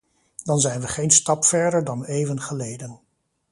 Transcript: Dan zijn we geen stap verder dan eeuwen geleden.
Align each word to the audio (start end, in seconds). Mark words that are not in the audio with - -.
Dan 0.43 0.59
zijn 0.59 0.81
we 0.81 0.87
geen 0.87 1.11
stap 1.11 1.45
verder 1.45 1.83
dan 1.83 2.05
eeuwen 2.05 2.41
geleden. 2.41 2.99